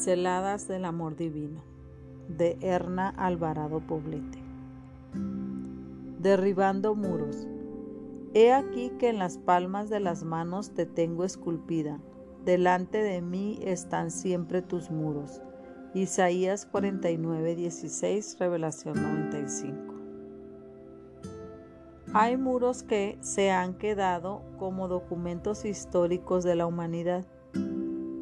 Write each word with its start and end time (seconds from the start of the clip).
Pinceladas 0.00 0.66
del 0.66 0.86
Amor 0.86 1.14
Divino 1.14 1.62
de 2.26 2.56
Erna 2.62 3.10
Alvarado 3.18 3.80
Poblete. 3.80 4.38
Derribando 6.18 6.94
muros. 6.94 7.46
He 8.32 8.50
aquí 8.50 8.92
que 8.98 9.10
en 9.10 9.18
las 9.18 9.36
palmas 9.36 9.90
de 9.90 10.00
las 10.00 10.24
manos 10.24 10.70
te 10.70 10.86
tengo 10.86 11.22
esculpida. 11.22 12.00
Delante 12.46 13.02
de 13.02 13.20
mí 13.20 13.58
están 13.62 14.10
siempre 14.10 14.62
tus 14.62 14.90
muros. 14.90 15.42
Isaías 15.92 16.64
49, 16.64 17.54
16, 17.56 18.38
Revelación 18.38 19.02
95. 19.02 19.94
Hay 22.14 22.38
muros 22.38 22.82
que 22.82 23.18
se 23.20 23.50
han 23.50 23.74
quedado 23.74 24.40
como 24.58 24.88
documentos 24.88 25.66
históricos 25.66 26.42
de 26.42 26.54
la 26.54 26.64
humanidad 26.64 27.26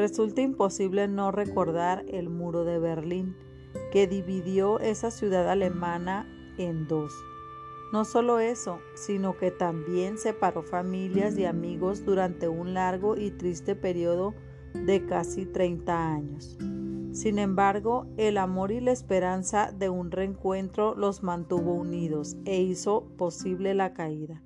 Resulta 0.00 0.40
imposible 0.40 1.08
no 1.08 1.30
recordar 1.30 2.06
el 2.08 2.30
muro 2.30 2.64
de 2.64 2.78
Berlín, 2.78 3.36
que 3.92 4.06
dividió 4.06 4.80
esa 4.80 5.10
ciudad 5.10 5.50
alemana 5.50 6.26
en 6.56 6.88
dos. 6.88 7.12
No 7.92 8.06
solo 8.06 8.38
eso, 8.38 8.78
sino 8.94 9.36
que 9.36 9.50
también 9.50 10.16
separó 10.16 10.62
familias 10.62 11.36
y 11.36 11.44
amigos 11.44 12.06
durante 12.06 12.48
un 12.48 12.72
largo 12.72 13.18
y 13.18 13.30
triste 13.30 13.76
periodo 13.76 14.32
de 14.72 15.04
casi 15.04 15.44
30 15.44 16.14
años. 16.14 16.56
Sin 17.12 17.38
embargo, 17.38 18.06
el 18.16 18.38
amor 18.38 18.72
y 18.72 18.80
la 18.80 18.92
esperanza 18.92 19.70
de 19.70 19.90
un 19.90 20.10
reencuentro 20.10 20.94
los 20.94 21.22
mantuvo 21.22 21.74
unidos 21.74 22.38
e 22.46 22.62
hizo 22.62 23.04
posible 23.18 23.74
la 23.74 23.92
caída. 23.92 24.42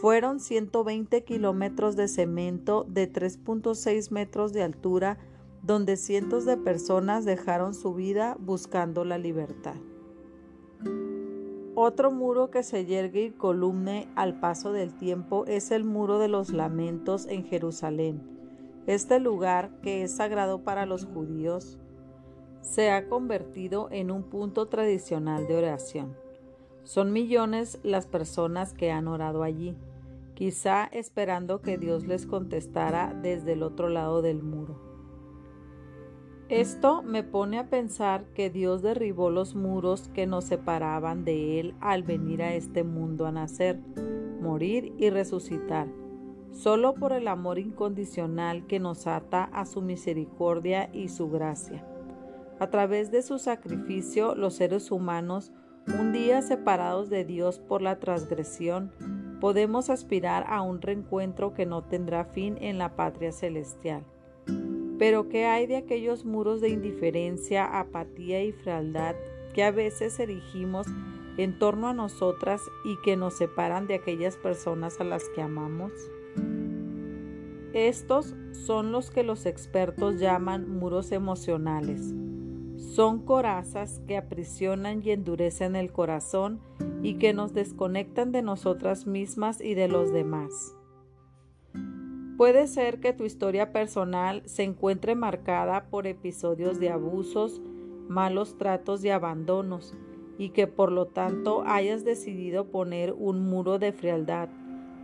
Fueron 0.00 0.40
120 0.40 1.24
kilómetros 1.24 1.94
de 1.94 2.08
cemento 2.08 2.86
de 2.88 3.12
3.6 3.12 4.10
metros 4.10 4.54
de 4.54 4.62
altura 4.62 5.18
donde 5.62 5.98
cientos 5.98 6.46
de 6.46 6.56
personas 6.56 7.26
dejaron 7.26 7.74
su 7.74 7.92
vida 7.92 8.34
buscando 8.40 9.04
la 9.04 9.18
libertad. 9.18 9.74
Otro 11.74 12.10
muro 12.10 12.50
que 12.50 12.62
se 12.62 12.86
yergue 12.86 13.24
y 13.24 13.30
columne 13.30 14.08
al 14.16 14.40
paso 14.40 14.72
del 14.72 14.94
tiempo 14.96 15.44
es 15.44 15.70
el 15.70 15.84
muro 15.84 16.18
de 16.18 16.28
los 16.28 16.48
lamentos 16.48 17.26
en 17.26 17.44
Jerusalén. 17.44 18.22
Este 18.86 19.20
lugar, 19.20 19.82
que 19.82 20.02
es 20.02 20.16
sagrado 20.16 20.64
para 20.64 20.86
los 20.86 21.04
judíos, 21.04 21.78
se 22.62 22.90
ha 22.90 23.06
convertido 23.06 23.88
en 23.90 24.10
un 24.10 24.22
punto 24.22 24.66
tradicional 24.68 25.46
de 25.46 25.58
oración. 25.58 26.16
Son 26.84 27.12
millones 27.12 27.78
las 27.82 28.06
personas 28.06 28.72
que 28.72 28.90
han 28.90 29.06
orado 29.06 29.42
allí 29.42 29.76
quizá 30.40 30.88
esperando 30.92 31.60
que 31.60 31.76
Dios 31.76 32.06
les 32.06 32.24
contestara 32.24 33.12
desde 33.12 33.52
el 33.52 33.62
otro 33.62 33.90
lado 33.90 34.22
del 34.22 34.42
muro. 34.42 34.80
Esto 36.48 37.02
me 37.02 37.22
pone 37.22 37.58
a 37.58 37.68
pensar 37.68 38.24
que 38.32 38.48
Dios 38.48 38.80
derribó 38.80 39.28
los 39.28 39.54
muros 39.54 40.08
que 40.14 40.26
nos 40.26 40.46
separaban 40.46 41.26
de 41.26 41.60
Él 41.60 41.74
al 41.82 42.04
venir 42.04 42.42
a 42.42 42.54
este 42.54 42.84
mundo 42.84 43.26
a 43.26 43.32
nacer, 43.32 43.80
morir 44.40 44.94
y 44.96 45.10
resucitar, 45.10 45.88
solo 46.52 46.94
por 46.94 47.12
el 47.12 47.28
amor 47.28 47.58
incondicional 47.58 48.66
que 48.66 48.80
nos 48.80 49.06
ata 49.06 49.44
a 49.44 49.66
su 49.66 49.82
misericordia 49.82 50.88
y 50.94 51.08
su 51.08 51.28
gracia. 51.28 51.86
A 52.58 52.70
través 52.70 53.10
de 53.10 53.20
su 53.20 53.38
sacrificio, 53.38 54.34
los 54.34 54.54
seres 54.54 54.90
humanos, 54.90 55.52
un 55.98 56.12
día 56.12 56.40
separados 56.40 57.10
de 57.10 57.26
Dios 57.26 57.58
por 57.58 57.82
la 57.82 58.00
transgresión, 58.00 58.90
podemos 59.40 59.90
aspirar 59.90 60.44
a 60.48 60.62
un 60.62 60.80
reencuentro 60.80 61.54
que 61.54 61.66
no 61.66 61.82
tendrá 61.82 62.24
fin 62.24 62.58
en 62.60 62.78
la 62.78 62.94
patria 62.94 63.32
celestial. 63.32 64.04
Pero 64.98 65.28
¿qué 65.28 65.46
hay 65.46 65.66
de 65.66 65.76
aquellos 65.76 66.24
muros 66.24 66.60
de 66.60 66.68
indiferencia, 66.68 67.64
apatía 67.64 68.44
y 68.44 68.52
frialdad 68.52 69.16
que 69.54 69.64
a 69.64 69.70
veces 69.70 70.18
erigimos 70.20 70.86
en 71.38 71.58
torno 71.58 71.88
a 71.88 71.94
nosotras 71.94 72.60
y 72.84 73.00
que 73.02 73.16
nos 73.16 73.38
separan 73.38 73.86
de 73.86 73.94
aquellas 73.94 74.36
personas 74.36 75.00
a 75.00 75.04
las 75.04 75.24
que 75.30 75.40
amamos? 75.40 75.92
Estos 77.72 78.34
son 78.52 78.92
los 78.92 79.10
que 79.10 79.22
los 79.22 79.46
expertos 79.46 80.18
llaman 80.18 80.68
muros 80.68 81.12
emocionales. 81.12 82.12
Son 82.80 83.20
corazas 83.26 84.00
que 84.08 84.16
aprisionan 84.16 85.02
y 85.04 85.10
endurecen 85.10 85.76
el 85.76 85.92
corazón 85.92 86.60
y 87.02 87.14
que 87.14 87.34
nos 87.34 87.52
desconectan 87.52 88.32
de 88.32 88.40
nosotras 88.40 89.06
mismas 89.06 89.60
y 89.60 89.74
de 89.74 89.86
los 89.86 90.12
demás. 90.12 90.74
Puede 92.38 92.66
ser 92.66 93.00
que 93.00 93.12
tu 93.12 93.24
historia 93.24 93.70
personal 93.70 94.42
se 94.46 94.62
encuentre 94.62 95.14
marcada 95.14 95.90
por 95.90 96.06
episodios 96.06 96.80
de 96.80 96.88
abusos, 96.88 97.60
malos 98.08 98.56
tratos 98.56 99.04
y 99.04 99.10
abandonos, 99.10 99.94
y 100.38 100.48
que 100.48 100.66
por 100.66 100.90
lo 100.90 101.06
tanto 101.06 101.62
hayas 101.66 102.02
decidido 102.02 102.70
poner 102.70 103.12
un 103.12 103.44
muro 103.50 103.78
de 103.78 103.92
frialdad 103.92 104.48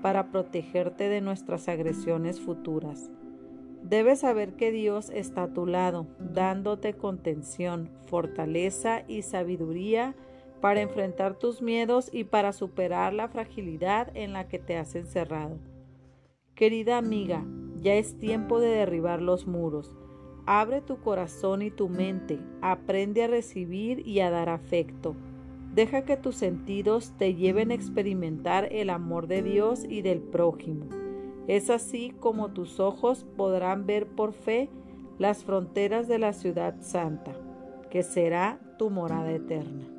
para 0.01 0.33
protegerte 0.33 1.11
de 1.11 1.21
nuestras 1.21 1.69
agresiones 1.69 2.41
futuras. 2.41 3.11
Debes 3.89 4.21
saber 4.21 4.55
que 4.55 4.73
Dios 4.73 5.11
está 5.11 5.45
a 5.45 5.53
tu 5.53 5.65
lado, 5.65 6.09
dándote 6.19 6.95
contención, 6.95 7.89
fortaleza 8.09 9.05
y 9.07 9.23
sabiduría 9.23 10.17
para 10.61 10.81
enfrentar 10.81 11.39
tus 11.39 11.63
miedos 11.63 12.11
y 12.13 12.25
para 12.25 12.53
superar 12.53 13.13
la 13.13 13.29
fragilidad 13.29 14.11
en 14.17 14.33
la 14.33 14.49
que 14.49 14.59
te 14.59 14.77
has 14.77 14.97
encerrado. 14.97 15.61
Querida 16.57 16.99
amiga, 16.99 17.45
ya 17.81 17.95
es 17.95 18.19
tiempo 18.19 18.59
de 18.59 18.71
derribar 18.71 19.23
los 19.23 19.47
muros. 19.47 19.95
Abre 20.47 20.81
tu 20.81 20.99
corazón 20.99 21.63
y 21.63 21.71
tu 21.71 21.89
mente, 21.89 22.41
aprende 22.63 23.23
a 23.23 23.29
recibir 23.29 24.05
y 24.05 24.19
a 24.19 24.31
dar 24.31 24.49
afecto. 24.49 25.15
Deja 25.75 26.05
que 26.05 26.17
tus 26.17 26.35
sentidos 26.35 27.13
te 27.19 27.37
lleven 27.37 27.71
a 27.71 27.75
experimentar 27.75 28.69
el 28.73 28.91
amor 28.91 29.29
de 29.29 29.43
Dios 29.43 29.85
y 29.89 30.03
del 30.03 30.23
prójimo. 30.23 31.06
Es 31.49 31.71
así 31.71 32.13
como 32.21 32.53
tus 32.53 32.81
ojos 32.81 33.25
podrán 33.37 33.87
ver 33.87 34.07
por 34.07 34.33
fe 34.33 34.69
las 35.19 35.45
fronteras 35.45 36.09
de 36.09 36.19
la 36.19 36.33
ciudad 36.33 36.77
santa, 36.81 37.33
que 37.91 38.03
será 38.03 38.59
tu 38.79 38.91
morada 38.91 39.33
eterna. 39.33 39.96